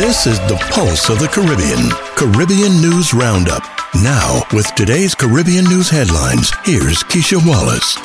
This 0.00 0.26
is 0.26 0.38
the 0.48 0.56
pulse 0.70 1.10
of 1.10 1.18
the 1.18 1.28
Caribbean. 1.28 1.90
Caribbean 2.16 2.80
News 2.80 3.12
Roundup. 3.12 3.62
Now, 4.02 4.42
with 4.50 4.74
today's 4.74 5.14
Caribbean 5.14 5.66
news 5.66 5.90
headlines, 5.90 6.50
here's 6.64 7.04
Keisha 7.04 7.36
Wallace. 7.46 7.96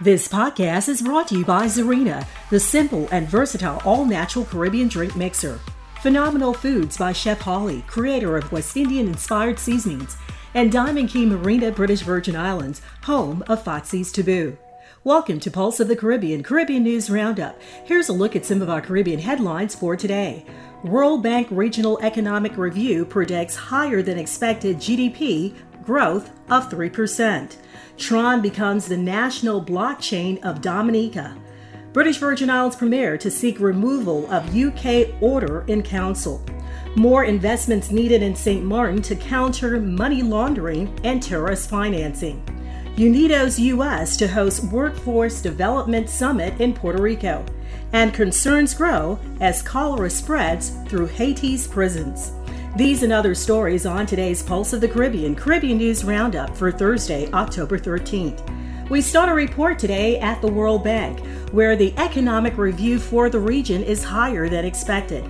This 0.00 0.26
podcast 0.26 0.88
is 0.88 1.00
brought 1.00 1.28
to 1.28 1.38
you 1.38 1.44
by 1.44 1.66
Zarina, 1.66 2.26
the 2.50 2.58
simple 2.58 3.06
and 3.12 3.28
versatile 3.28 3.80
all 3.84 4.04
natural 4.04 4.44
Caribbean 4.44 4.88
drink 4.88 5.14
mixer. 5.14 5.60
Phenomenal 6.00 6.54
Foods 6.54 6.96
by 6.96 7.12
Chef 7.12 7.40
Holly, 7.40 7.84
creator 7.86 8.36
of 8.36 8.50
West 8.50 8.76
Indian 8.76 9.06
inspired 9.06 9.60
seasonings, 9.60 10.16
and 10.54 10.72
Diamond 10.72 11.10
Cay 11.10 11.24
Marina, 11.24 11.70
British 11.70 12.00
Virgin 12.00 12.34
Islands, 12.34 12.82
home 13.04 13.44
of 13.46 13.62
Foxy's 13.62 14.10
Taboo. 14.10 14.58
Welcome 15.04 15.40
to 15.40 15.50
Pulse 15.50 15.80
of 15.80 15.88
the 15.88 15.96
Caribbean 15.96 16.44
Caribbean 16.44 16.84
News 16.84 17.10
Roundup. 17.10 17.60
Here's 17.84 18.08
a 18.08 18.12
look 18.12 18.36
at 18.36 18.46
some 18.46 18.62
of 18.62 18.70
our 18.70 18.80
Caribbean 18.80 19.18
headlines 19.18 19.74
for 19.74 19.96
today. 19.96 20.46
World 20.84 21.24
Bank 21.24 21.48
Regional 21.50 21.98
Economic 22.02 22.56
Review 22.56 23.04
predicts 23.04 23.56
higher 23.56 24.00
than 24.00 24.16
expected 24.16 24.76
GDP 24.76 25.56
growth 25.82 26.30
of 26.50 26.70
3%. 26.70 27.56
Tron 27.96 28.40
becomes 28.40 28.86
the 28.86 28.96
national 28.96 29.64
blockchain 29.64 30.40
of 30.44 30.60
Dominica. 30.60 31.36
British 31.92 32.18
Virgin 32.18 32.48
Islands 32.48 32.76
Premier 32.76 33.18
to 33.18 33.30
seek 33.30 33.58
removal 33.58 34.30
of 34.30 34.56
UK 34.56 35.20
order 35.20 35.64
in 35.66 35.82
council. 35.82 36.44
More 36.94 37.24
investments 37.24 37.90
needed 37.90 38.22
in 38.22 38.36
St. 38.36 38.64
Martin 38.64 39.02
to 39.02 39.16
counter 39.16 39.80
money 39.80 40.22
laundering 40.22 40.96
and 41.02 41.20
terrorist 41.20 41.68
financing. 41.68 42.40
Unidos 42.96 43.58
US 43.58 44.18
to 44.18 44.28
host 44.28 44.64
Workforce 44.64 45.40
Development 45.40 46.10
Summit 46.10 46.60
in 46.60 46.74
Puerto 46.74 47.00
Rico, 47.00 47.42
and 47.94 48.12
concerns 48.12 48.74
grow 48.74 49.18
as 49.40 49.62
cholera 49.62 50.10
spreads 50.10 50.72
through 50.88 51.06
Haiti's 51.06 51.66
prisons. 51.66 52.32
These 52.76 53.02
and 53.02 53.10
other 53.10 53.34
stories 53.34 53.86
on 53.86 54.04
today's 54.04 54.42
Pulse 54.42 54.74
of 54.74 54.82
the 54.82 54.88
Caribbean 54.88 55.34
Caribbean 55.34 55.78
News 55.78 56.04
Roundup 56.04 56.54
for 56.54 56.70
Thursday, 56.70 57.30
October 57.32 57.78
13th. 57.78 58.46
We 58.90 59.00
start 59.00 59.30
a 59.30 59.34
report 59.34 59.78
today 59.78 60.18
at 60.18 60.42
the 60.42 60.52
World 60.52 60.84
Bank, 60.84 61.20
where 61.50 61.76
the 61.76 61.94
economic 61.96 62.58
review 62.58 62.98
for 62.98 63.30
the 63.30 63.40
region 63.40 63.82
is 63.82 64.04
higher 64.04 64.50
than 64.50 64.66
expected. 64.66 65.24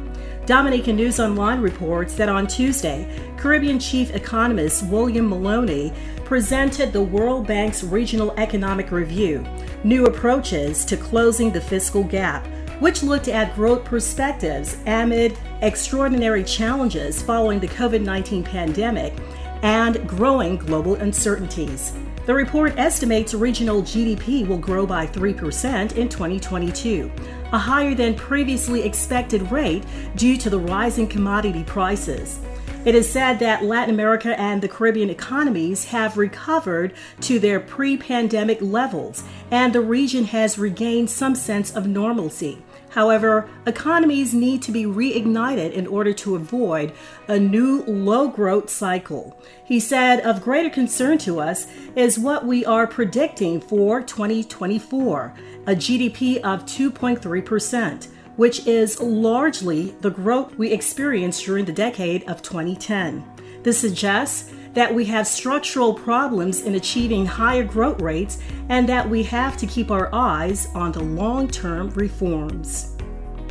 Dominica 0.45 0.93
News 0.93 1.21
Online 1.21 1.61
reports 1.61 2.17
that 2.17 2.29
on 2.29 2.49
Tuesday, 2.49 3.07
Caribbean 3.37 3.79
Chief 3.79 4.13
Economist 4.13 4.85
William 4.89 5.29
Maloney 5.29 5.93
presented 6.25 6.93
the 6.93 7.01
World 7.01 7.47
Bank's 7.47 7.85
Regional 7.85 8.33
Economic 8.37 8.91
Review 8.91 9.45
New 9.85 10.07
Approaches 10.07 10.85
to 10.87 10.97
Closing 10.97 11.53
the 11.53 11.61
Fiscal 11.61 12.03
Gap, 12.03 12.45
which 12.81 13.05
looked 13.05 13.29
at 13.29 13.55
growth 13.55 13.85
perspectives 13.85 14.79
amid 14.87 15.39
extraordinary 15.61 16.43
challenges 16.43 17.23
following 17.23 17.61
the 17.61 17.69
COVID 17.69 18.03
19 18.03 18.43
pandemic 18.43 19.15
and 19.63 20.09
growing 20.09 20.57
global 20.57 20.97
uncertainties. 20.97 21.93
The 22.27 22.35
report 22.35 22.79
estimates 22.79 23.35
regional 23.35 23.83
GDP 23.83 24.47
will 24.47 24.59
grow 24.59 24.87
by 24.87 25.07
3% 25.07 25.97
in 25.97 26.09
2022, 26.09 27.11
a 27.53 27.59
higher 27.59 27.95
than 27.95 28.15
previously 28.15 28.83
expected 28.83 29.51
rate 29.53 29.85
due 30.17 30.37
to 30.37 30.51
the 30.51 30.59
rising 30.59 31.07
commodity 31.07 31.63
prices. 31.65 32.41
It 32.85 32.97
is 32.97 33.09
said 33.09 33.39
that 33.39 33.63
Latin 33.63 33.95
America 33.95 34.39
and 34.41 34.61
the 34.61 34.69
Caribbean 34.69 35.09
economies 35.09 35.85
have 35.85 36.19
recovered 36.19 36.95
to 37.21 37.39
their 37.39 37.61
pre 37.61 37.97
pandemic 37.97 38.59
levels, 38.61 39.23
and 39.53 39.73
the 39.73 39.81
region 39.81 40.25
has 40.25 40.59
regained 40.59 41.09
some 41.09 41.37
sense 41.37 41.77
of 41.77 41.87
normalcy. 41.87 42.59
However, 42.93 43.49
economies 43.67 44.35
need 44.35 44.63
to 44.63 44.73
be 44.73 44.85
reignited 44.85 45.73
in 45.73 45.87
order 45.87 46.13
to 46.13 46.37
avoid 46.37 46.93
a 47.27 47.39
new 47.39 47.83
low 47.85 48.29
growth 48.29 48.69
cycle. 48.69 49.41
He 49.65 49.81
said, 49.81 50.21
Of 50.21 50.43
greater 50.43 50.69
concern 50.69 51.19
to 51.19 51.41
us 51.41 51.67
is 51.97 52.19
what 52.19 52.47
we 52.47 52.65
are 52.67 52.87
predicting 52.87 53.61
for 53.61 54.03
2024 54.03 55.35
a 55.67 55.75
GDP 55.75 56.39
of 56.39 56.65
2.3% 56.65 58.09
which 58.37 58.67
is 58.67 59.01
largely 59.01 59.95
the 60.01 60.11
growth 60.11 60.57
we 60.57 60.73
experienced 60.73 61.45
during 61.45 61.65
the 61.67 61.73
decade 61.73 62.25
of 62.29 62.41
2010. 62.43 63.23
This 63.63 63.79
suggests 63.79 64.53
that 64.75 64.95
we 64.95 65.05
have 65.07 65.27
structural 65.27 65.93
problems 65.95 66.63
in 66.63 66.75
achieving 66.75 67.27
higher 67.27 67.65
growth 67.65 68.01
rates 68.01 68.39
and 68.69 68.89
that 68.89 69.09
we 69.09 69.23
have 69.23 69.57
to 69.59 69.67
keep 69.67 69.91
our 69.91 70.09
eyes 70.15 70.69
on 70.75 70.93
the 70.93 71.03
long 71.03 71.49
term 71.49 71.91
reforms. 71.91 72.97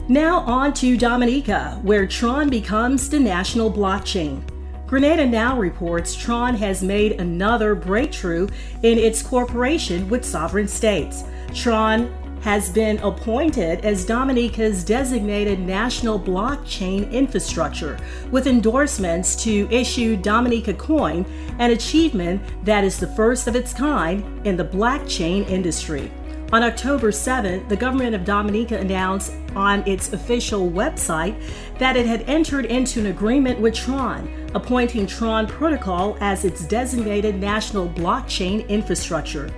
Now, 0.08 0.40
on 0.40 0.74
to 0.76 0.98
Dominica, 0.98 1.80
where 1.84 2.08
Tron 2.08 2.50
becomes 2.50 3.10
the 3.10 3.20
national 3.20 3.72
blockchain. 3.72 4.44
Grenada 4.88 5.26
Now 5.26 5.58
reports 5.58 6.16
Tron 6.16 6.54
has 6.56 6.84
made 6.84 7.14
another 7.14 7.76
breakthrough 7.76 8.50
in 8.84 8.98
its 8.98 9.22
cooperation 9.22 10.10
with 10.10 10.26
sovereign 10.26 10.68
states. 10.68 11.24
Tron 11.54 12.14
has 12.42 12.70
been 12.70 12.98
appointed 13.00 13.86
as 13.86 14.06
Dominica's 14.06 14.84
designated 14.84 15.60
national 15.60 16.20
blockchain 16.20 17.12
infrastructure 17.12 17.98
with 18.32 18.48
endorsements 18.48 19.36
to 19.44 19.68
issue 19.72 20.16
Dominica 20.18 20.74
Coin, 20.74 21.26
an 21.60 21.72
achievement 21.72 22.42
that 22.66 22.84
is 22.84 23.00
the 23.00 23.08
first 23.08 23.48
of 23.48 23.56
its 23.56 23.74
kind 23.74 24.46
in 24.46 24.58
the 24.58 24.66
blockchain 24.66 25.48
industry. 25.50 26.12
On 26.52 26.64
October 26.64 27.12
7th, 27.12 27.70
the 27.70 27.78
government 27.78 28.14
of 28.14 28.26
Dominica 28.26 28.78
announced 28.78 29.32
on 29.56 29.88
its 29.88 30.12
official 30.12 30.70
website 30.70 31.42
that 31.78 31.96
it 31.96 32.06
had 32.06 32.24
entered 32.24 32.66
into 32.66 33.00
an 33.00 33.06
agreement 33.06 33.58
with 33.58 33.74
Tron, 33.74 34.50
appointing 34.54 35.08
Tron 35.08 35.48
Protocol 35.48 36.18
as 36.20 36.44
its 36.44 36.66
designated 36.66 37.36
national 37.36 37.88
blockchain 37.88 38.68
infrastructure. 38.68 39.50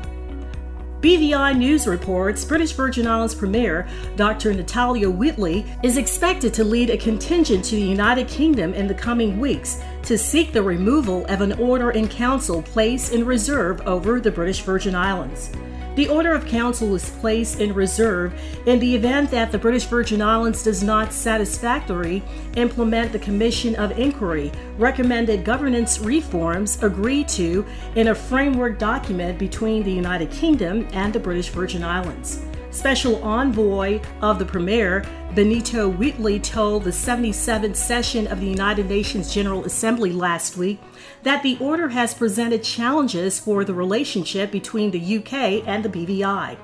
BVI 1.03 1.57
News 1.57 1.87
reports 1.87 2.45
British 2.45 2.73
Virgin 2.73 3.07
Islands 3.07 3.37
Premier 3.37 3.87
Dr. 4.17 4.53
Natalio 4.53 5.17
Wheatley 5.17 5.65
is 5.85 5.99
expected 5.99 6.53
to 6.55 6.65
lead 6.65 6.91
a 6.91 6.97
contingent 6.97 7.65
to 7.67 7.77
the 7.77 7.81
United 7.81 8.27
Kingdom 8.27 8.75
in 8.75 8.89
the 8.89 8.95
coming 8.95 9.39
weeks 9.39 9.81
to 10.03 10.19
seek 10.19 10.53
the 10.53 10.65
removal 10.65 11.25
of 11.27 11.43
an 11.43 11.53
order 11.61 11.93
in 11.93 12.09
council 12.09 12.61
placed 12.61 13.13
in 13.13 13.25
reserve 13.25 13.81
over 13.83 14.21
the 14.21 14.33
British 14.33 14.63
Virgin 14.63 14.97
Islands. 14.97 15.53
The 15.95 16.09
Order 16.09 16.33
of 16.33 16.47
Council 16.47 16.89
was 16.89 17.11
placed 17.11 17.61
in 17.61 17.75
reserve 17.75 18.33
in 18.65 18.79
the 18.79 18.95
event 18.95 19.31
that 19.31 19.53
the 19.53 19.59
British 19.59 19.85
Virgin 19.85 20.23
Islands 20.23 20.63
does 20.63 20.83
not 20.83 21.13
satisfactorily 21.13 22.23
implement 22.57 23.13
the 23.13 23.19
Commission 23.19 23.75
of 23.77 23.99
Inquiry 23.99 24.51
recommended 24.79 25.45
governance 25.45 25.99
reforms 25.99 26.83
agreed 26.83 27.29
to 27.29 27.67
in 27.95 28.09
a 28.09 28.15
framework 28.15 28.79
document 28.79 29.39
between 29.39 29.83
the 29.83 29.93
United 29.93 30.31
Kingdom 30.31 30.89
and 30.95 31.13
the 31.13 31.21
British 31.21 31.51
Virgin 31.51 31.85
Islands. 31.85 32.43
Special 32.73 33.23
envoy 33.23 34.01
of 34.23 34.39
the 34.39 34.47
premier, 34.47 35.05
Benito 35.35 35.91
Wheatley, 35.91 36.41
told 36.41 36.85
the 36.85 36.91
77th 36.91 37.77
session 37.77 38.27
of 38.27 38.41
the 38.41 38.47
United 38.47 38.89
Nations 38.89 39.33
General 39.33 39.67
Assembly 39.67 40.11
last 40.11 40.57
week 40.57 40.81
that 41.23 41.43
the 41.43 41.59
order 41.61 41.91
has 41.91 42.15
presented 42.15 42.63
challenges 42.63 43.39
for 43.39 43.63
the 43.63 43.75
relationship 43.75 44.51
between 44.51 44.91
the 44.91 45.19
UK 45.19 45.63
and 45.69 45.85
the 45.85 45.91
BVI. 45.91 46.57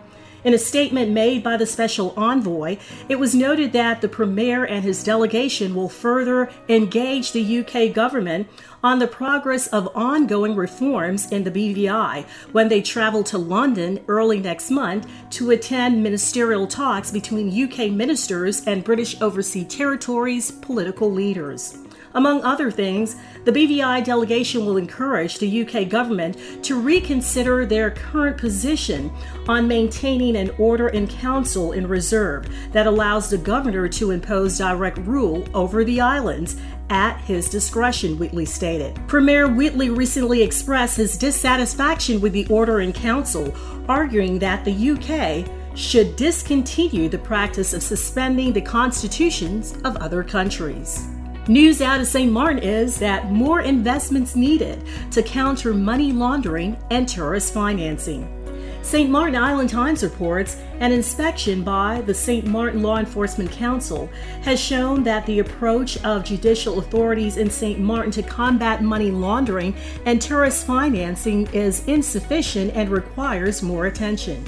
In 0.45 0.55
a 0.55 0.59
statement 0.59 1.11
made 1.11 1.43
by 1.43 1.57
the 1.57 1.67
special 1.67 2.15
envoy, 2.17 2.79
it 3.09 3.19
was 3.19 3.35
noted 3.35 3.73
that 3.73 4.01
the 4.01 4.09
Premier 4.09 4.65
and 4.65 4.85
his 4.85 5.03
delegation 5.03 5.75
will 5.75 5.89
further 5.89 6.51
engage 6.69 7.33
the 7.33 7.59
UK 7.59 7.93
government 7.93 8.49
on 8.83 9.01
the 9.01 9.09
progress 9.09 9.67
of 9.69 9.91
ongoing 9.97 10.55
reforms 10.55 11.33
in 11.33 11.43
the 11.43 11.51
BVI 11.51 12.25
when 12.53 12.69
they 12.69 12.81
travel 12.81 13.25
to 13.25 13.37
London 13.37 13.99
early 14.07 14.39
next 14.39 14.71
month 14.71 15.09
to 15.31 15.51
attend 15.51 16.03
ministerial 16.03 16.69
talks 16.69 17.11
between 17.11 17.65
UK 17.65 17.91
ministers 17.91 18.65
and 18.67 18.85
British 18.85 19.21
Overseas 19.21 19.67
Territories 19.67 20.53
political 20.53 21.11
leaders. 21.11 21.79
Among 22.15 22.43
other 22.43 22.71
things, 22.71 23.17
the 23.45 23.53
BVI 23.53 24.05
delegation 24.05 24.65
will 24.65 24.77
encourage 24.77 25.39
the 25.39 25.63
UK 25.63 25.89
government 25.89 26.37
to 26.65 26.81
reconsider 26.81 27.67
their 27.67 27.91
current 27.91 28.39
position 28.39 29.11
on 29.47 29.69
maintaining 29.69 30.37
an 30.37 30.51
order 30.59 30.89
in 30.89 31.07
council 31.07 31.73
in 31.73 31.87
reserve 31.87 32.49
that 32.73 32.87
allows 32.87 33.31
the 33.31 33.39
governor 33.39 33.89
to 33.89 34.11
impose 34.11 34.59
direct 34.59 34.99
rule 34.99 35.47
over 35.55 35.85
the 35.85 36.01
islands 36.01 36.57
at 36.91 37.19
his 37.21 37.51
discretion, 37.51 38.19
Wheatley 38.19 38.47
stated. 38.47 38.99
Premier 39.07 39.47
Wheatley 39.47 39.91
recently 39.91 40.43
expressed 40.43 40.97
his 40.97 41.19
dissatisfaction 41.19 42.21
with 42.21 42.33
the 42.33 42.47
order 42.47 42.81
in 42.81 42.93
council, 42.93 43.55
arguing 43.89 44.39
that 44.39 44.65
the 44.65 44.91
UK 44.91 45.47
should 45.77 46.17
discontinue 46.17 47.09
the 47.09 47.19
practice 47.19 47.73
of 47.73 47.83
suspending 47.83 48.53
the 48.53 48.61
constitutions 48.61 49.75
of 49.85 49.97
other 49.97 50.25
countries. 50.25 51.07
News 51.49 51.81
out 51.81 51.99
of 51.99 52.07
St. 52.07 52.31
Martin 52.31 52.63
is 52.63 52.99
that 52.99 53.33
more 53.33 53.63
investments 53.63 54.37
needed 54.37 54.83
to 55.13 55.23
counter 55.23 55.73
money 55.73 56.13
laundering 56.13 56.77
and 56.91 57.09
tourist 57.09 57.55
financing. 57.55 58.29
St. 58.83 59.09
Martin 59.09 59.35
Island 59.35 59.71
Times 59.71 60.03
reports 60.03 60.59
an 60.81 60.93
inspection 60.93 61.63
by 61.65 62.03
the 62.03 62.13
St. 62.13 62.47
Martin 62.47 62.83
Law 62.83 62.99
Enforcement 62.99 63.51
Council 63.51 64.11
has 64.43 64.61
shown 64.61 65.03
that 65.05 65.25
the 65.25 65.39
approach 65.39 65.97
of 66.05 66.23
judicial 66.23 66.81
authorities 66.81 67.39
in 67.39 67.49
St. 67.49 67.81
Martin 67.81 68.13
to 68.13 68.23
combat 68.23 68.83
money 68.83 69.11
laundering 69.11 69.75
and 70.05 70.21
tourist 70.21 70.67
financing 70.67 71.47
is 71.55 71.83
insufficient 71.87 72.75
and 72.75 72.91
requires 72.91 73.63
more 73.63 73.87
attention. 73.87 74.45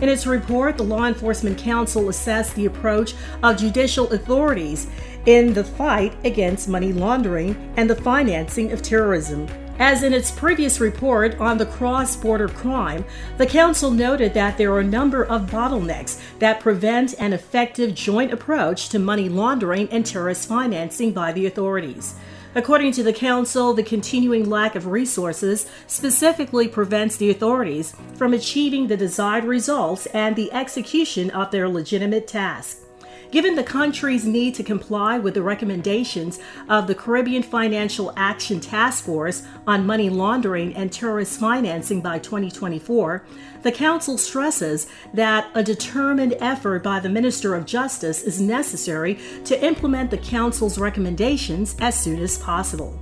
In 0.00 0.08
its 0.08 0.26
report, 0.26 0.78
the 0.78 0.82
Law 0.82 1.04
Enforcement 1.04 1.58
Council 1.58 2.08
assessed 2.08 2.54
the 2.54 2.64
approach 2.64 3.14
of 3.42 3.58
judicial 3.58 4.10
authorities 4.12 4.86
in 5.26 5.52
the 5.52 5.64
fight 5.64 6.14
against 6.24 6.68
money 6.68 6.92
laundering 6.92 7.72
and 7.76 7.88
the 7.88 7.96
financing 7.96 8.72
of 8.72 8.82
terrorism. 8.82 9.46
As 9.80 10.02
in 10.02 10.12
its 10.12 10.30
previous 10.30 10.78
report 10.78 11.40
on 11.40 11.56
the 11.56 11.64
cross 11.64 12.14
border 12.14 12.48
crime, 12.48 13.02
the 13.38 13.46
Council 13.46 13.90
noted 13.90 14.34
that 14.34 14.58
there 14.58 14.70
are 14.72 14.80
a 14.80 14.84
number 14.84 15.24
of 15.24 15.48
bottlenecks 15.48 16.20
that 16.38 16.60
prevent 16.60 17.14
an 17.18 17.32
effective 17.32 17.94
joint 17.94 18.30
approach 18.30 18.90
to 18.90 18.98
money 18.98 19.30
laundering 19.30 19.88
and 19.88 20.04
terrorist 20.04 20.46
financing 20.46 21.12
by 21.12 21.32
the 21.32 21.46
authorities. 21.46 22.14
According 22.54 22.92
to 22.92 23.02
the 23.02 23.12
Council, 23.14 23.72
the 23.72 23.82
continuing 23.82 24.50
lack 24.50 24.74
of 24.74 24.86
resources 24.86 25.70
specifically 25.86 26.68
prevents 26.68 27.16
the 27.16 27.30
authorities 27.30 27.94
from 28.16 28.34
achieving 28.34 28.86
the 28.86 28.98
desired 28.98 29.44
results 29.44 30.04
and 30.06 30.36
the 30.36 30.52
execution 30.52 31.30
of 31.30 31.50
their 31.52 31.68
legitimate 31.70 32.28
tasks. 32.28 32.84
Given 33.30 33.54
the 33.54 33.62
country's 33.62 34.26
need 34.26 34.56
to 34.56 34.64
comply 34.64 35.18
with 35.18 35.34
the 35.34 35.42
recommendations 35.42 36.40
of 36.68 36.88
the 36.88 36.96
Caribbean 36.96 37.44
Financial 37.44 38.12
Action 38.16 38.58
Task 38.58 39.04
Force 39.04 39.44
on 39.68 39.86
money 39.86 40.10
laundering 40.10 40.74
and 40.74 40.92
terrorist 40.92 41.38
financing 41.38 42.00
by 42.00 42.18
2024, 42.18 43.24
the 43.62 43.70
Council 43.70 44.18
stresses 44.18 44.88
that 45.14 45.48
a 45.54 45.62
determined 45.62 46.34
effort 46.40 46.82
by 46.82 46.98
the 46.98 47.08
Minister 47.08 47.54
of 47.54 47.66
Justice 47.66 48.22
is 48.22 48.40
necessary 48.40 49.18
to 49.44 49.64
implement 49.64 50.10
the 50.10 50.18
Council's 50.18 50.78
recommendations 50.78 51.76
as 51.80 51.98
soon 51.98 52.20
as 52.20 52.36
possible. 52.36 52.98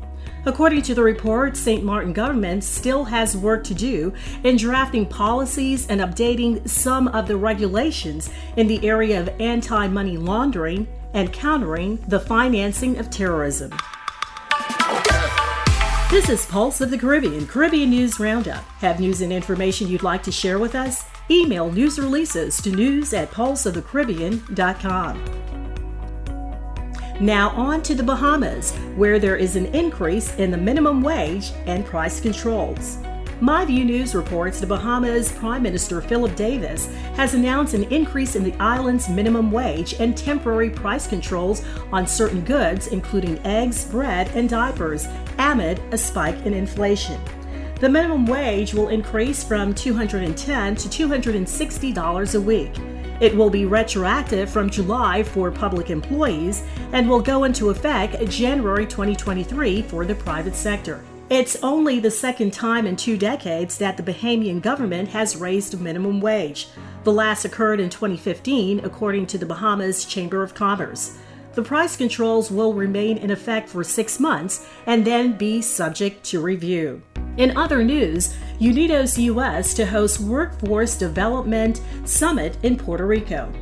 According 0.47 0.83
to 0.83 0.95
the 0.95 1.03
report, 1.03 1.57
St. 1.57 1.83
Martin 1.85 2.13
government 2.13 2.65
still 2.65 3.05
has 3.05 3.37
work 3.37 3.63
to 3.65 3.75
do 3.75 4.13
in 4.45 4.57
drafting 4.57 5.07
policies 5.07 5.87
and 5.89 6.01
updating 6.01 6.67
some 6.69 7.09
of 7.09 7.27
the 7.29 7.37
regulations 7.37 8.31
in 8.57 8.67
the 8.67 8.87
area 8.87 9.21
of 9.21 9.29
anti 9.41 9.89
money 9.89 10.17
laundering 10.17 10.87
and 11.15 11.33
countering 11.33 11.97
the 12.09 12.21
financing 12.21 12.99
of 12.99 13.09
terrorism. 13.11 13.73
This 16.11 16.29
is 16.31 16.47
Pulse 16.47 16.81
of 16.81 16.91
the 16.91 16.97
Caribbean, 16.97 17.47
Caribbean 17.47 17.91
News 17.91 18.19
Roundup. 18.19 18.65
Have 18.81 18.99
news 18.99 19.21
and 19.21 19.31
information 19.31 19.89
you'd 19.89 20.03
like 20.03 20.23
to 20.23 20.33
share 20.33 20.59
with 20.59 20.75
us? 20.75 21.05
Email 21.31 21.71
news 21.71 21.99
releases 21.99 22.63
to 22.63 22.71
news 22.71 23.13
at 23.13 23.31
pulseofthecaribbean.com. 23.31 25.58
Now, 27.21 27.51
on 27.51 27.83
to 27.83 27.97
the 27.97 28.03
Bahamas, 28.05 28.73
where 28.95 29.19
there 29.19 29.35
is 29.35 29.57
an 29.57 29.67
increase 29.75 30.37
in 30.37 30.53
the 30.53 30.57
minimum 30.57 31.03
wage 31.03 31.51
and 31.67 31.85
price 31.85 32.21
controls. 32.21 32.99
MyView 33.41 33.85
News 33.85 34.15
reports 34.15 34.61
the 34.61 34.67
Bahamas 34.67 35.33
Prime 35.33 35.63
Minister 35.63 36.01
Philip 36.01 36.37
Davis 36.37 36.87
has 37.15 37.35
announced 37.35 37.75
an 37.75 37.85
increase 37.85 38.37
in 38.37 38.45
the 38.45 38.55
island's 38.55 39.09
minimum 39.09 39.51
wage 39.51 39.95
and 40.01 40.17
temporary 40.17 40.71
price 40.71 41.09
controls 41.09 41.65
on 41.93 42.07
certain 42.07 42.43
goods, 42.43 42.89
including 42.89 43.45
eggs, 43.45 43.85
bread, 43.85 44.29
and 44.37 44.49
diapers, 44.49 45.09
amid 45.39 45.81
a 45.93 45.99
spike 45.99 46.47
in 46.47 46.55
inflation. 46.55 47.21
The 47.81 47.89
minimum 47.89 48.27
wage 48.27 48.75
will 48.75 48.89
increase 48.89 49.43
from 49.43 49.75
210 49.75 50.77
to 50.77 50.89
$260 50.89 52.35
a 52.35 52.41
week. 52.41 52.75
It 53.21 53.37
will 53.37 53.51
be 53.51 53.65
retroactive 53.65 54.49
from 54.49 54.71
July 54.71 55.23
for 55.23 55.51
public 55.51 55.91
employees 55.91 56.63
and 56.93 57.09
will 57.09 57.21
go 57.21 57.45
into 57.45 57.71
effect 57.71 58.25
January 58.31 58.87
2023 58.87 59.83
for 59.83 60.05
the 60.05 60.15
private 60.15 60.55
sector. 60.55 61.03
It's 61.31 61.63
only 61.63 62.01
the 62.01 62.11
second 62.11 62.53
time 62.53 62.87
in 62.87 62.97
two 62.97 63.19
decades 63.19 63.77
that 63.79 63.97
the 63.97 64.03
Bahamian 64.03 64.63
government 64.63 65.09
has 65.11 65.37
raised 65.37 65.79
minimum 65.81 66.21
wage. 66.21 66.69
The 67.05 67.13
last 67.13 67.45
occurred 67.45 67.81
in 67.81 67.91
2015, 67.91 68.81
according 68.85 69.27
to 69.27 69.39
the 69.39 69.47
Bahamas 69.47 70.05
Chamber 70.05 70.43
of 70.43 70.55
Commerce. 70.55 71.19
The 71.53 71.63
price 71.63 71.97
controls 71.97 72.51
will 72.51 72.73
remain 72.73 73.19
in 73.19 73.31
effect 73.31 73.69
for 73.69 73.83
six 73.83 74.21
months 74.21 74.69
and 74.87 75.05
then 75.05 75.33
be 75.37 75.61
subject 75.61 76.25
to 76.27 76.41
review. 76.41 77.03
In 77.39 77.57
other 77.57 77.85
news, 77.85 78.35
Unidos 78.59 79.17
US 79.17 79.73
to 79.75 79.87
host 79.87 80.19
Workforce 80.19 80.97
Development 80.97 81.81
Summit 82.05 82.57
in 82.65 82.77
Puerto 82.77 83.07
Rico. 83.07 83.53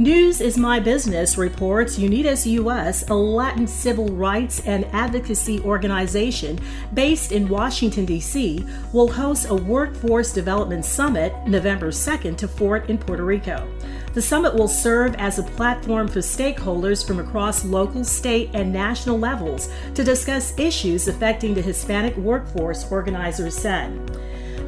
News 0.00 0.40
is 0.40 0.58
My 0.58 0.80
Business 0.80 1.38
reports 1.38 1.96
Unidos 1.96 2.44
US, 2.44 3.08
a 3.08 3.14
Latin 3.14 3.68
civil 3.68 4.08
rights 4.08 4.66
and 4.66 4.84
advocacy 4.86 5.60
organization 5.60 6.58
based 6.92 7.30
in 7.30 7.48
Washington, 7.48 8.04
D.C., 8.04 8.66
will 8.92 9.12
host 9.12 9.48
a 9.48 9.54
Workforce 9.54 10.32
Development 10.32 10.84
Summit 10.84 11.32
November 11.46 11.92
2nd 11.92 12.36
to 12.36 12.48
4th 12.48 12.88
in 12.88 12.98
Puerto 12.98 13.24
Rico. 13.24 13.64
The 14.12 14.22
summit 14.22 14.54
will 14.54 14.68
serve 14.68 15.14
as 15.16 15.38
a 15.38 15.44
platform 15.44 16.08
for 16.08 16.18
stakeholders 16.18 17.06
from 17.06 17.20
across 17.20 17.64
local, 17.64 18.04
state, 18.04 18.50
and 18.54 18.72
national 18.72 19.18
levels 19.18 19.68
to 19.94 20.02
discuss 20.02 20.58
issues 20.58 21.06
affecting 21.06 21.54
the 21.54 21.62
Hispanic 21.62 22.16
workforce, 22.16 22.90
organizers 22.90 23.56
said. 23.56 23.94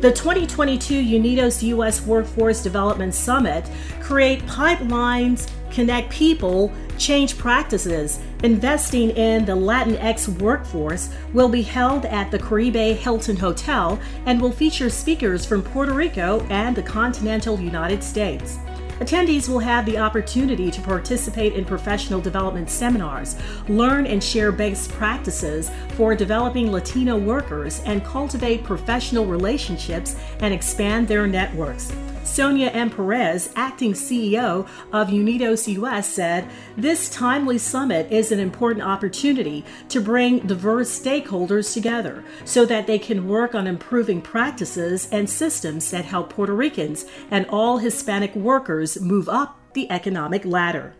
The 0.00 0.12
2022 0.12 0.94
Unidos 0.94 1.62
U.S. 1.62 2.04
Workforce 2.04 2.62
Development 2.62 3.14
Summit 3.14 3.68
create 4.00 4.44
pipelines, 4.46 5.48
connect 5.70 6.10
people, 6.10 6.72
change 6.98 7.38
practices. 7.38 8.20
Investing 8.42 9.10
in 9.10 9.44
the 9.44 9.54
Latinx 9.54 10.40
workforce 10.40 11.10
will 11.32 11.48
be 11.48 11.62
held 11.62 12.04
at 12.06 12.30
the 12.30 12.38
Caribe 12.38 12.96
Hilton 12.96 13.36
Hotel 13.36 14.00
and 14.26 14.40
will 14.40 14.52
feature 14.52 14.90
speakers 14.90 15.46
from 15.46 15.62
Puerto 15.62 15.92
Rico 15.92 16.44
and 16.50 16.74
the 16.76 16.82
continental 16.82 17.60
United 17.60 18.02
States. 18.02 18.58
Attendees 19.02 19.48
will 19.48 19.58
have 19.58 19.84
the 19.84 19.98
opportunity 19.98 20.70
to 20.70 20.80
participate 20.80 21.54
in 21.54 21.64
professional 21.64 22.20
development 22.20 22.70
seminars, 22.70 23.34
learn 23.66 24.06
and 24.06 24.22
share 24.22 24.52
best 24.52 24.92
practices 24.92 25.72
for 25.96 26.14
developing 26.14 26.70
Latino 26.70 27.16
workers, 27.18 27.80
and 27.84 28.04
cultivate 28.04 28.62
professional 28.62 29.26
relationships 29.26 30.14
and 30.38 30.54
expand 30.54 31.08
their 31.08 31.26
networks. 31.26 31.92
Sonia 32.24 32.68
M. 32.68 32.88
Perez, 32.88 33.52
acting 33.56 33.92
CEO 33.92 34.66
of 34.92 35.08
Unidos 35.08 35.66
US, 35.66 36.08
said 36.08 36.48
this 36.76 37.10
timely 37.10 37.58
summit 37.58 38.10
is 38.10 38.32
an 38.32 38.38
important 38.38 38.84
opportunity 38.84 39.64
to 39.88 40.00
bring 40.00 40.38
diverse 40.40 40.88
stakeholders 40.88 41.74
together 41.74 42.24
so 42.44 42.64
that 42.64 42.86
they 42.86 42.98
can 42.98 43.28
work 43.28 43.54
on 43.54 43.66
improving 43.66 44.22
practices 44.22 45.08
and 45.10 45.28
systems 45.28 45.90
that 45.90 46.04
help 46.04 46.30
Puerto 46.30 46.54
Ricans 46.54 47.06
and 47.30 47.44
all 47.48 47.78
Hispanic 47.78 48.34
workers 48.36 49.00
move 49.00 49.28
up 49.28 49.58
the 49.74 49.90
economic 49.90 50.44
ladder. 50.44 50.94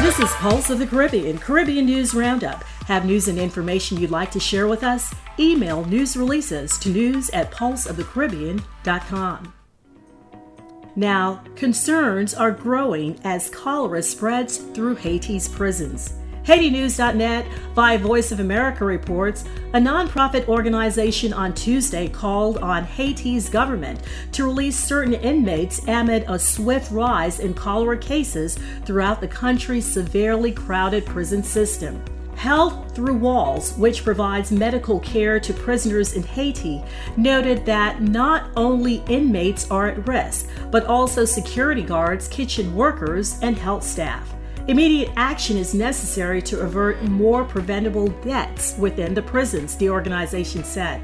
This 0.00 0.18
is 0.18 0.30
Pulse 0.34 0.70
of 0.70 0.78
the 0.78 0.86
Caribbean, 0.86 1.38
Caribbean 1.38 1.86
News 1.86 2.14
Roundup. 2.14 2.64
Have 2.86 3.04
news 3.04 3.28
and 3.28 3.38
information 3.38 3.98
you'd 3.98 4.10
like 4.10 4.30
to 4.32 4.40
share 4.40 4.68
with 4.68 4.82
us? 4.82 5.14
Email 5.38 5.84
news 5.84 6.16
releases 6.16 6.78
to 6.78 6.88
news 6.88 7.28
at 7.30 7.50
pulseofthecaribbean.com. 7.50 9.52
Now, 10.96 11.42
concerns 11.56 12.32
are 12.32 12.50
growing 12.50 13.20
as 13.22 13.50
cholera 13.50 14.02
spreads 14.02 14.56
through 14.56 14.96
Haiti's 14.96 15.46
prisons. 15.46 16.14
HaitiNews.net 16.44 17.46
by 17.74 17.96
Voice 17.98 18.32
of 18.32 18.40
America 18.40 18.84
reports 18.84 19.44
a 19.74 19.78
nonprofit 19.78 20.48
organization 20.48 21.32
on 21.34 21.52
Tuesday 21.52 22.08
called 22.08 22.58
on 22.58 22.84
Haiti's 22.84 23.50
government 23.50 24.00
to 24.32 24.44
release 24.44 24.78
certain 24.78 25.14
inmates 25.14 25.86
amid 25.86 26.24
a 26.28 26.38
swift 26.38 26.90
rise 26.92 27.40
in 27.40 27.52
cholera 27.52 27.98
cases 27.98 28.56
throughout 28.84 29.20
the 29.20 29.28
country's 29.28 29.84
severely 29.84 30.52
crowded 30.52 31.04
prison 31.04 31.42
system. 31.42 32.02
Health 32.46 32.94
Through 32.94 33.16
Walls, 33.16 33.76
which 33.76 34.04
provides 34.04 34.52
medical 34.52 35.00
care 35.00 35.40
to 35.40 35.52
prisoners 35.52 36.12
in 36.12 36.22
Haiti, 36.22 36.80
noted 37.16 37.66
that 37.66 38.00
not 38.02 38.50
only 38.54 39.02
inmates 39.08 39.68
are 39.68 39.88
at 39.88 40.06
risk, 40.06 40.48
but 40.70 40.86
also 40.86 41.24
security 41.24 41.82
guards, 41.82 42.28
kitchen 42.28 42.72
workers, 42.72 43.36
and 43.42 43.58
health 43.58 43.82
staff. 43.82 44.32
Immediate 44.68 45.10
action 45.16 45.56
is 45.56 45.74
necessary 45.74 46.40
to 46.42 46.60
avert 46.60 47.02
more 47.02 47.44
preventable 47.44 48.06
deaths 48.22 48.76
within 48.78 49.12
the 49.12 49.22
prisons, 49.22 49.74
the 49.74 49.90
organization 49.90 50.62
said. 50.62 51.02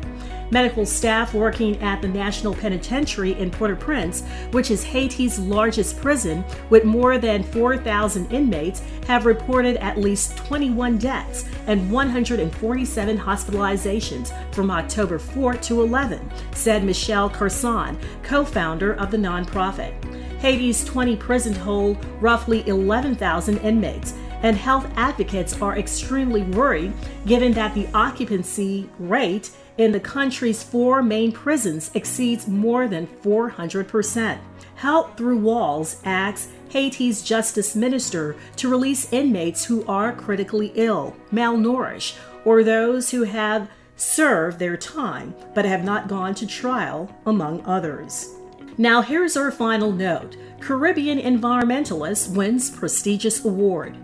Medical 0.53 0.85
staff 0.85 1.33
working 1.33 1.81
at 1.81 2.03
the 2.03 2.09
National 2.09 2.53
Penitentiary 2.53 3.33
in 3.41 3.51
Port 3.51 3.71
au 3.71 3.75
Prince, 3.75 4.23
which 4.51 4.71
is 4.71 4.85
Haiti's 4.85 5.39
largest 5.39 5.99
prison 5.99 6.45
with 6.69 6.85
more 6.85 7.17
than 7.17 7.43
4,000 7.43 8.31
inmates, 8.31 8.83
have 9.07 9.25
reported 9.25 9.79
at 9.79 9.97
least 9.97 10.37
21 10.37 10.99
deaths 10.99 11.47
and 11.69 11.91
147 11.91 13.17
hospitalizations 13.17 14.31
from 14.53 14.71
October 14.71 15.19
4 15.19 15.55
to 15.55 15.81
11, 15.81 16.31
said 16.53 16.85
Michelle 16.85 17.31
Karshan, 17.31 17.99
co 18.23 18.45
founder 18.45 18.93
of 18.97 19.11
the 19.11 19.17
nonprofit. 19.17 19.95
Haiti's 20.41 20.85
20 20.85 21.17
prisons 21.17 21.57
hold 21.57 22.05
roughly 22.21 22.63
11,000 22.69 23.57
inmates, 23.59 24.13
and 24.43 24.57
health 24.57 24.91
advocates 24.97 25.61
are 25.63 25.79
extremely 25.79 26.43
worried 26.43 26.93
given 27.27 27.53
that 27.53 27.75
the 27.75 27.89
occupancy 27.95 28.89
rate 28.99 29.51
in 29.79 29.93
the 29.93 30.01
country's 30.01 30.63
four 30.63 31.03
main 31.03 31.33
prisons 31.33 31.91
exceeds 31.95 32.47
more 32.47 32.89
than 32.89 33.07
400%. 33.07 34.39
Health 34.75 35.17
Through 35.17 35.39
Walls 35.39 35.97
asks 36.05 36.49
Haiti's 36.71 37.23
justice 37.23 37.77
minister 37.77 38.37
to 38.57 38.69
release 38.69 39.13
inmates 39.13 39.65
who 39.65 39.85
are 39.87 40.13
critically 40.13 40.73
ill, 40.75 41.17
malnourished, 41.33 42.17
or 42.45 42.65
those 42.65 43.11
who 43.11 43.23
have 43.23 43.71
served 43.97 44.59
their 44.59 44.77
time 44.77 45.35
but 45.55 45.65
have 45.65 45.85
not 45.85 46.09
gone 46.09 46.35
to 46.35 46.47
trial, 46.47 47.15
among 47.27 47.65
others. 47.65 48.35
Now, 48.79 49.03
here's 49.03 49.37
our 49.37 49.51
final 49.51 49.93
note 49.93 50.37
Caribbean 50.61 51.19
environmentalist 51.19 52.35
wins 52.35 52.71
prestigious 52.71 53.45
award. 53.45 53.97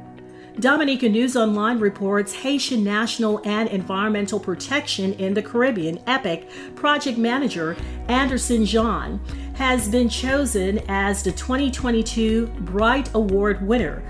Dominica 0.61 1.09
News 1.09 1.37
Online 1.37 1.79
reports 1.79 2.35
Haitian 2.35 2.83
National 2.83 3.41
and 3.45 3.69
Environmental 3.69 4.41
Protection 4.41 5.13
in 5.15 5.33
the 5.33 5.41
Caribbean, 5.41 6.01
EPIC, 6.09 6.75
project 6.75 7.17
manager 7.17 7.77
Anderson 8.09 8.65
Jean 8.65 9.21
has 9.55 9.89
been 9.89 10.09
chosen 10.09 10.81
as 10.89 11.23
the 11.23 11.31
2022 11.31 12.49
Bright 12.63 13.09
Award 13.15 13.65
winner 13.65 14.03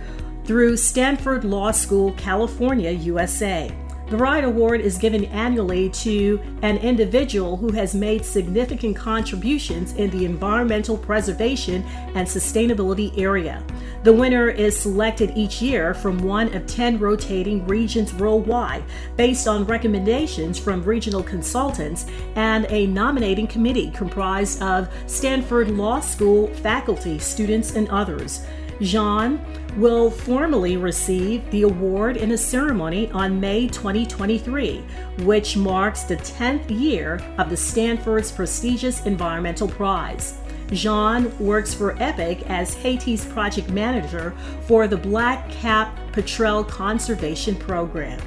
through 0.45 0.79
Stanford 0.79 1.45
Law 1.45 1.71
School, 1.71 2.13
California, 2.13 2.93
USA. 2.93 3.71
The 4.09 4.17
Bright 4.17 4.45
Award 4.45 4.81
is 4.81 4.97
given 4.97 5.27
annually 5.27 5.91
to 5.91 6.41
an 6.63 6.79
individual 6.79 7.59
who 7.59 7.73
has 7.73 7.95
made 7.95 8.25
significant 8.25 8.97
contributions 8.97 9.93
in 9.93 10.09
the 10.09 10.25
environmental 10.25 10.97
preservation 10.97 11.83
and 12.15 12.27
sustainability 12.27 13.13
area. 13.19 13.63
The 14.09 14.15
winner 14.15 14.49
is 14.49 14.75
selected 14.75 15.37
each 15.37 15.61
year 15.61 15.93
from 15.93 16.17
one 16.17 16.55
of 16.55 16.67
10 16.67 16.99
rotating 16.99 17.67
regions 17.67 18.15
worldwide 18.15 18.83
based 19.19 19.47
on 19.47 19.67
recommendations 19.67 20.59
from 20.59 20.83
regional 20.83 21.23
consultants 21.23 22.07
and 22.35 22.65
a 22.71 22.87
nominating 22.87 23.47
committee 23.47 23.91
comprised 23.91 24.63
of 24.63 24.89
Stanford 25.07 25.69
Law 25.69 26.01
School 26.01 26.47
faculty, 26.55 27.19
students, 27.19 27.75
and 27.75 27.87
others. 27.91 28.47
Jean 28.81 29.45
will 29.77 30.11
formally 30.11 30.79
receive 30.79 31.51
the 31.51 31.65
award 31.65 32.17
in 32.17 32.31
a 32.31 32.39
ceremony 32.39 33.11
on 33.11 33.39
May 33.39 33.67
2023, 33.67 34.79
which 35.19 35.55
marks 35.55 36.05
the 36.05 36.17
10th 36.17 36.71
year 36.71 37.21
of 37.37 37.51
the 37.51 37.57
Stanford's 37.59 38.33
prestigious 38.33 39.05
Environmental 39.05 39.69
Prize. 39.69 40.39
Jean 40.73 41.37
works 41.39 41.73
for 41.73 41.97
EPIC 42.01 42.49
as 42.51 42.75
Haiti's 42.75 43.25
project 43.25 43.71
manager 43.71 44.35
for 44.67 44.87
the 44.87 44.97
Black-capped 44.97 46.13
Petrel 46.13 46.65
Conservation 46.65 47.57
Program. 47.57 48.21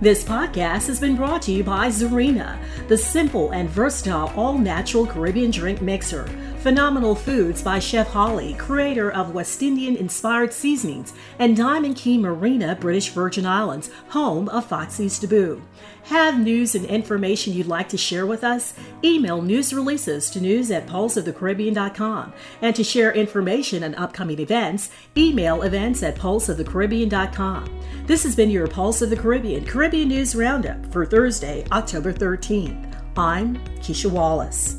This 0.00 0.22
podcast 0.22 0.88
has 0.88 1.00
been 1.00 1.16
brought 1.16 1.40
to 1.42 1.52
you 1.52 1.64
by 1.64 1.88
Zarina, 1.88 2.58
the 2.86 2.98
simple 2.98 3.50
and 3.52 3.68
versatile 3.68 4.30
all 4.36 4.58
natural 4.58 5.06
Caribbean 5.06 5.50
drink 5.50 5.80
mixer. 5.80 6.28
Phenomenal 6.58 7.14
Foods 7.14 7.62
by 7.62 7.78
Chef 7.78 8.08
Holly, 8.08 8.54
creator 8.54 9.10
of 9.12 9.32
West 9.32 9.62
Indian 9.62 9.96
inspired 9.96 10.52
seasonings, 10.52 11.14
and 11.38 11.56
Diamond 11.56 11.96
Cay 11.96 12.18
Marina, 12.18 12.76
British 12.78 13.08
Virgin 13.08 13.46
Islands, 13.46 13.88
home 14.08 14.48
of 14.50 14.66
Foxy's 14.66 15.18
Taboo. 15.18 15.62
Have 16.06 16.38
news 16.38 16.76
and 16.76 16.84
information 16.84 17.52
you'd 17.52 17.66
like 17.66 17.88
to 17.88 17.96
share 17.96 18.26
with 18.26 18.44
us? 18.44 18.74
Email 19.02 19.42
news 19.42 19.74
releases 19.74 20.30
to 20.30 20.40
news 20.40 20.70
at 20.70 20.86
pulseofthecaribbean.com. 20.86 22.32
And 22.62 22.76
to 22.76 22.84
share 22.84 23.12
information 23.12 23.82
on 23.82 23.96
upcoming 23.96 24.38
events, 24.38 24.90
email 25.16 25.62
events 25.62 26.04
at 26.04 26.14
pulseofthecaribbean.com. 26.14 27.80
This 28.06 28.22
has 28.22 28.36
been 28.36 28.50
your 28.50 28.68
Pulse 28.68 29.02
of 29.02 29.10
the 29.10 29.16
Caribbean 29.16 29.64
Caribbean 29.64 30.08
News 30.08 30.36
Roundup 30.36 30.92
for 30.92 31.04
Thursday, 31.04 31.64
October 31.72 32.12
13th. 32.12 32.94
I'm 33.16 33.56
Keisha 33.80 34.08
Wallace. 34.08 34.78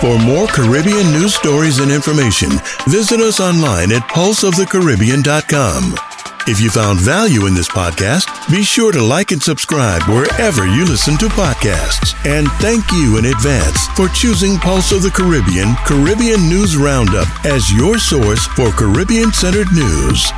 For 0.00 0.18
more 0.20 0.46
Caribbean 0.46 1.12
news 1.12 1.34
stories 1.34 1.80
and 1.80 1.92
information, 1.92 2.48
visit 2.86 3.20
us 3.20 3.38
online 3.38 3.92
at 3.92 4.08
pulseofthecaribbean.com. 4.08 6.07
If 6.50 6.62
you 6.62 6.70
found 6.70 6.98
value 6.98 7.44
in 7.44 7.52
this 7.52 7.68
podcast, 7.68 8.26
be 8.50 8.62
sure 8.62 8.90
to 8.90 9.02
like 9.02 9.32
and 9.32 9.42
subscribe 9.42 10.02
wherever 10.04 10.66
you 10.66 10.86
listen 10.86 11.18
to 11.18 11.26
podcasts. 11.26 12.14
And 12.24 12.48
thank 12.52 12.90
you 12.90 13.18
in 13.18 13.26
advance 13.26 13.86
for 13.88 14.08
choosing 14.08 14.56
Pulse 14.56 14.90
of 14.92 15.02
the 15.02 15.10
Caribbean 15.10 15.74
Caribbean 15.84 16.48
News 16.48 16.74
Roundup 16.74 17.28
as 17.44 17.70
your 17.70 17.98
source 17.98 18.46
for 18.46 18.70
Caribbean 18.70 19.30
centered 19.30 19.70
news. 19.74 20.32